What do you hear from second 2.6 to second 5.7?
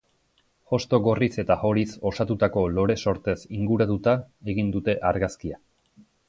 lore-sortez inguratuta egin dute argazkia.